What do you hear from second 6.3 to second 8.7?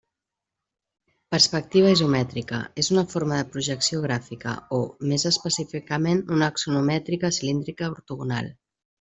una axonomètrica cilíndrica ortogonal.